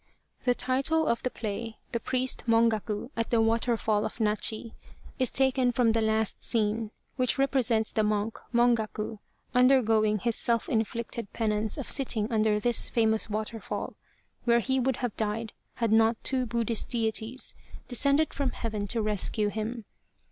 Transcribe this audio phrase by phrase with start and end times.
[0.45, 4.71] The title of the play, The Priest Mongaku at the Water fall of Nachi,
[5.19, 9.19] is taken from the last scene, which represents the monk Mongaku
[9.53, 13.93] undergoing his self inflicted penance of sitting under this famous waterfall
[14.45, 17.53] where he would have died had not two Buddhist deities
[17.87, 19.85] descended from Heaven to rescue him.